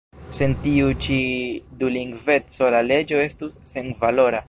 [0.37, 1.17] Sen tiu ĉi
[1.83, 4.39] dulingveco la leĝo estus senvalora.